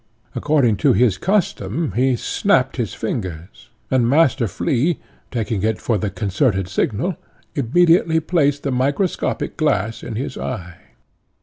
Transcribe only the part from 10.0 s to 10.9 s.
in his eye.